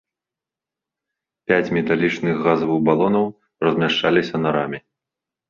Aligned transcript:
Пяць 1.51 1.73
металічных 1.79 2.35
газавых 2.47 2.79
балонаў 2.89 3.25
размяшчаліся 3.67 4.35
на 4.45 4.49
раме. 4.59 4.79